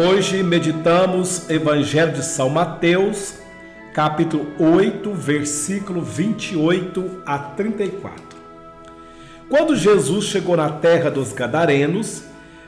Hoje 0.00 0.42
meditamos 0.42 1.48
Evangelho 1.48 2.12
de 2.12 2.24
São 2.24 2.50
Mateus, 2.50 3.34
capítulo 3.94 4.48
8, 4.58 5.12
versículo 5.12 6.02
28 6.02 7.22
a 7.24 7.38
34. 7.38 8.27
Quando 9.48 9.74
Jesus 9.74 10.26
chegou 10.26 10.58
na 10.58 10.68
terra 10.68 11.10
dos 11.10 11.32
Gadarenos, 11.32 12.22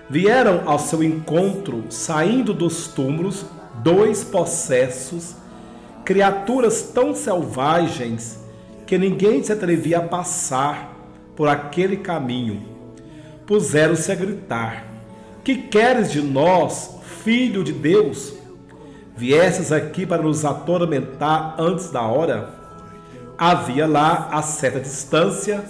vieram 0.08 0.62
ao 0.64 0.78
seu 0.78 1.02
encontro, 1.02 1.84
saindo 1.90 2.54
dos 2.54 2.88
túmulos, 2.88 3.44
dois 3.82 4.24
possessos, 4.24 5.36
criaturas 6.06 6.90
tão 6.94 7.14
selvagens 7.14 8.38
que 8.86 8.96
ninguém 8.96 9.42
se 9.42 9.52
atrevia 9.52 9.98
a 9.98 10.08
passar 10.08 10.96
por 11.36 11.48
aquele 11.48 11.98
caminho. 11.98 12.62
Puseram-se 13.46 14.10
a 14.10 14.14
gritar: 14.14 14.86
Que 15.44 15.56
queres 15.56 16.10
de 16.10 16.22
nós, 16.22 16.96
filho 17.22 17.62
de 17.62 17.72
Deus? 17.72 18.32
Viesses 19.14 19.70
aqui 19.70 20.06
para 20.06 20.22
nos 20.22 20.46
atormentar 20.46 21.56
antes 21.58 21.90
da 21.90 22.00
hora? 22.00 22.54
Havia 23.36 23.86
lá, 23.86 24.30
a 24.32 24.40
certa 24.40 24.80
distância, 24.80 25.62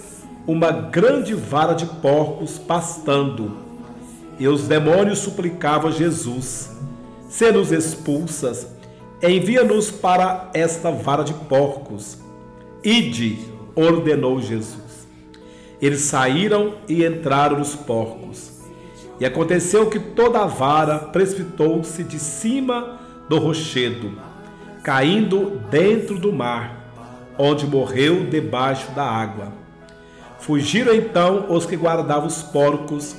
uma 0.51 0.69
grande 0.69 1.33
vara 1.33 1.73
de 1.73 1.85
porcos 1.85 2.57
pastando. 2.57 3.57
E 4.37 4.47
os 4.49 4.67
demônios 4.67 5.19
suplicavam 5.19 5.89
a 5.89 5.93
Jesus: 5.93 6.71
Se 7.29 7.49
nos 7.53 7.71
expulsas, 7.71 8.67
envia-nos 9.23 9.89
para 9.89 10.49
esta 10.53 10.91
vara 10.91 11.23
de 11.23 11.33
porcos. 11.33 12.17
Ide, 12.83 13.39
ordenou 13.73 14.41
Jesus. 14.41 15.07
Eles 15.81 16.01
saíram 16.01 16.73
e 16.87 17.05
entraram 17.05 17.57
nos 17.57 17.73
porcos. 17.73 18.59
E 19.21 19.25
aconteceu 19.25 19.89
que 19.89 19.99
toda 19.99 20.41
a 20.41 20.47
vara 20.47 20.99
precipitou-se 20.99 22.03
de 22.03 22.19
cima 22.19 22.99
do 23.29 23.37
rochedo, 23.37 24.11
caindo 24.83 25.61
dentro 25.69 26.19
do 26.19 26.33
mar, 26.33 26.91
onde 27.37 27.65
morreu 27.65 28.25
debaixo 28.25 28.91
da 28.91 29.03
água. 29.05 29.60
Fugiram 30.41 30.93
então 30.93 31.45
os 31.49 31.65
que 31.67 31.75
guardavam 31.75 32.27
os 32.27 32.41
porcos 32.41 33.15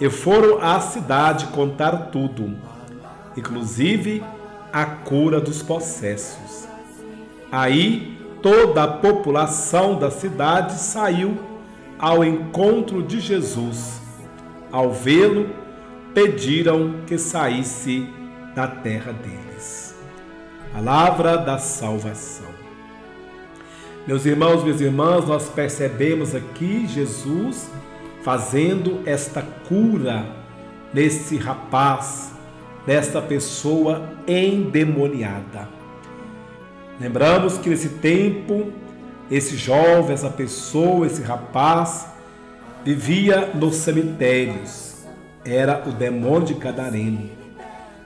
e 0.00 0.08
foram 0.08 0.58
à 0.62 0.80
cidade 0.80 1.46
contar 1.48 2.08
tudo, 2.10 2.56
inclusive 3.36 4.24
a 4.72 4.86
cura 4.86 5.38
dos 5.38 5.62
possessos. 5.62 6.66
Aí 7.52 8.18
toda 8.42 8.84
a 8.84 8.88
população 8.88 9.98
da 9.98 10.10
cidade 10.10 10.72
saiu 10.74 11.38
ao 11.98 12.24
encontro 12.24 13.02
de 13.02 13.20
Jesus. 13.20 14.00
Ao 14.72 14.90
vê-lo, 14.90 15.50
pediram 16.14 17.02
que 17.06 17.18
saísse 17.18 18.08
da 18.54 18.66
terra 18.66 19.12
deles. 19.12 19.94
Palavra 20.72 21.36
da 21.36 21.58
salvação. 21.58 22.59
Meus 24.10 24.26
irmãos, 24.26 24.64
minhas 24.64 24.80
irmãs, 24.80 25.24
nós 25.24 25.48
percebemos 25.48 26.34
aqui 26.34 26.84
Jesus 26.84 27.70
fazendo 28.24 29.02
esta 29.06 29.40
cura 29.40 30.26
nesse 30.92 31.36
rapaz, 31.36 32.32
nesta 32.84 33.22
pessoa 33.22 34.10
endemoniada. 34.26 35.68
Lembramos 37.00 37.56
que 37.56 37.70
nesse 37.70 37.88
tempo, 37.88 38.72
esse 39.30 39.56
jovem, 39.56 40.12
essa 40.12 40.28
pessoa, 40.28 41.06
esse 41.06 41.22
rapaz, 41.22 42.08
vivia 42.84 43.52
nos 43.54 43.76
cemitérios, 43.76 45.04
era 45.44 45.84
o 45.86 45.92
demônio 45.92 46.48
de 46.48 46.54
Cadareno, 46.56 47.30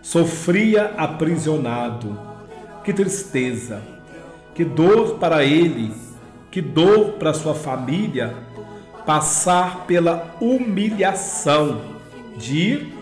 sofria 0.03 0.93
aprisionado. 0.99 2.21
Que 2.84 2.93
tristeza! 2.93 3.94
Que 4.55 4.65
dor 4.65 5.19
para 5.19 5.45
ele, 5.45 5.93
que 6.51 6.61
dor 6.61 7.13
para 7.13 7.35
sua 7.35 7.55
família 7.55 8.35
passar 9.05 9.85
pela 9.87 10.37
humilhação 10.41 11.81
de 12.37 12.57
ir 12.57 12.95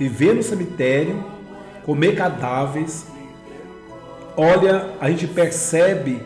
viver 0.00 0.34
no 0.34 0.42
cemitério, 0.42 1.22
comer 1.84 2.16
cadáveres. 2.16 3.06
Olha, 4.34 4.94
a 4.98 5.10
gente 5.10 5.26
percebe 5.26 6.22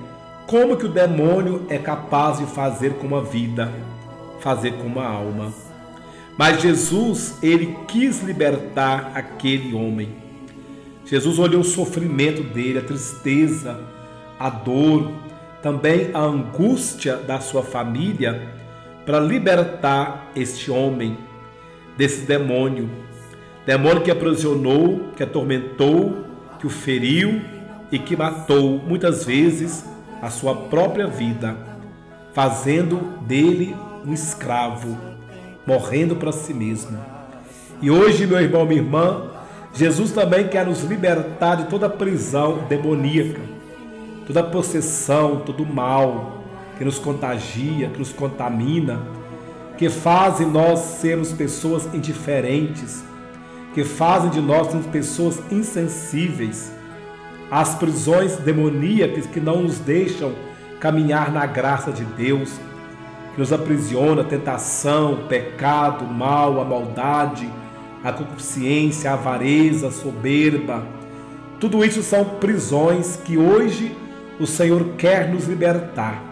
como 0.46 0.76
que 0.76 0.86
o 0.86 0.92
demônio 0.92 1.66
é 1.68 1.76
capaz 1.76 2.38
de 2.38 2.46
fazer 2.46 2.94
com 2.94 3.06
uma 3.08 3.20
vida, 3.20 3.72
fazer 4.38 4.74
com 4.74 4.84
uma 4.84 5.04
alma. 5.04 5.52
Mas 6.38 6.62
Jesus, 6.62 7.36
ele 7.42 7.76
quis 7.88 8.22
libertar 8.22 9.10
aquele 9.14 9.74
homem. 9.74 10.14
Jesus 11.04 11.40
olhou 11.40 11.62
o 11.62 11.64
sofrimento 11.64 12.42
dele, 12.42 12.78
a 12.78 12.82
tristeza, 12.82 13.80
a 14.38 14.50
dor, 14.50 15.10
também 15.62 16.10
a 16.12 16.20
angústia 16.20 17.16
da 17.16 17.40
sua 17.40 17.62
família 17.62 18.52
para 19.06 19.18
libertar 19.18 20.30
este 20.36 20.70
homem 20.70 21.16
desse 21.96 22.26
demônio. 22.26 22.90
Demônio 23.64 24.02
que 24.02 24.10
aprisionou, 24.10 25.10
que 25.16 25.22
atormentou, 25.22 26.24
que 26.58 26.66
o 26.66 26.70
feriu 26.70 27.40
e 27.90 27.98
que 27.98 28.16
matou 28.16 28.78
muitas 28.78 29.24
vezes 29.24 29.84
a 30.20 30.28
sua 30.28 30.54
própria 30.54 31.06
vida, 31.06 31.56
fazendo 32.32 32.96
dele 33.22 33.74
um 34.04 34.12
escravo, 34.12 34.98
morrendo 35.66 36.16
para 36.16 36.32
si 36.32 36.52
mesmo. 36.52 36.98
E 37.80 37.90
hoje, 37.90 38.26
meu 38.26 38.40
irmão, 38.40 38.66
minha 38.66 38.80
irmã, 38.80 39.30
Jesus 39.72 40.12
também 40.12 40.48
quer 40.48 40.66
nos 40.66 40.82
libertar 40.82 41.56
de 41.56 41.64
toda 41.68 41.88
prisão 41.88 42.64
demoníaca 42.68 43.53
toda 44.26 44.42
possessão, 44.42 45.36
todo 45.44 45.64
mal 45.66 46.44
que 46.78 46.84
nos 46.84 46.98
contagia, 46.98 47.88
que 47.88 47.98
nos 47.98 48.12
contamina, 48.12 49.02
que 49.76 49.88
fazem 49.88 50.46
nós 50.46 50.78
sermos 50.80 51.32
pessoas 51.32 51.92
indiferentes, 51.94 53.04
que 53.72 53.84
fazem 53.84 54.30
de 54.30 54.40
nós 54.40 54.68
sermos 54.68 54.86
pessoas 54.86 55.42
insensíveis 55.50 56.72
às 57.50 57.74
prisões 57.74 58.36
demoníacas 58.36 59.26
que 59.26 59.40
não 59.40 59.62
nos 59.62 59.78
deixam 59.78 60.32
caminhar 60.80 61.32
na 61.32 61.46
graça 61.46 61.92
de 61.92 62.04
Deus, 62.04 62.52
que 63.34 63.40
nos 63.40 63.52
aprisiona 63.52 64.22
a 64.22 64.24
tentação, 64.24 65.14
o 65.14 65.28
pecado, 65.28 66.04
o 66.04 66.12
mal, 66.12 66.60
a 66.60 66.64
maldade, 66.64 67.48
a 68.02 68.12
concupiscência, 68.12 69.10
a 69.10 69.14
avareza, 69.14 69.88
a 69.88 69.90
soberba. 69.90 70.86
Tudo 71.58 71.84
isso 71.84 72.02
são 72.02 72.24
prisões 72.24 73.16
que 73.16 73.38
hoje 73.38 73.96
o 74.38 74.46
Senhor 74.46 74.94
quer 74.96 75.28
nos 75.28 75.46
libertar. 75.46 76.22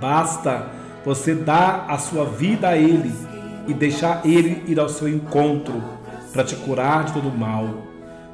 Basta 0.00 0.66
você 1.04 1.34
dar 1.34 1.86
a 1.88 1.98
sua 1.98 2.24
vida 2.24 2.68
a 2.68 2.76
Ele 2.76 3.12
e 3.66 3.74
deixar 3.74 4.22
Ele 4.24 4.62
ir 4.66 4.78
ao 4.78 4.88
seu 4.88 5.08
encontro 5.08 5.82
para 6.32 6.44
te 6.44 6.56
curar 6.56 7.04
de 7.04 7.12
todo 7.14 7.30
mal, 7.30 7.68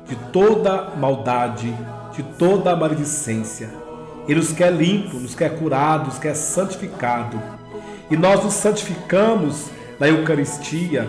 de 0.07 0.17
toda 0.33 0.91
maldade, 0.97 1.75
de 2.15 2.23
toda 2.23 2.77
maledicência. 2.77 3.71
Ele 4.27 4.41
nos 4.41 4.53
quer 4.53 4.73
limpo, 4.73 5.19
nos 5.19 5.35
quer 5.35 5.59
curado, 5.59 6.07
nos 6.07 6.19
quer 6.19 6.35
santificado. 6.35 7.41
E 8.11 8.17
nós 8.17 8.43
nos 8.43 8.55
santificamos 8.55 9.71
na 9.99 10.09
Eucaristia, 10.09 11.09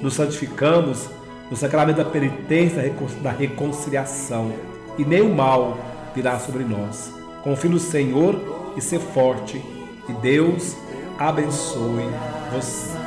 nos 0.00 0.14
santificamos 0.14 1.08
no 1.50 1.56
sacramento 1.56 1.96
da 1.98 2.04
penitência, 2.04 2.92
da 3.22 3.30
reconciliação. 3.30 4.52
E 4.98 5.04
nem 5.04 5.20
o 5.20 5.34
mal 5.34 5.78
virá 6.14 6.38
sobre 6.38 6.64
nós. 6.64 7.21
Confie 7.42 7.68
no 7.68 7.78
Senhor 7.78 8.72
e 8.76 8.80
ser 8.80 9.00
forte. 9.00 9.62
E 10.08 10.12
Deus 10.14 10.76
abençoe 11.18 12.08
você. 12.52 13.01